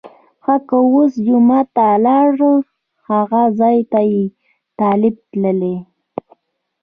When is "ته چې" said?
3.91-4.23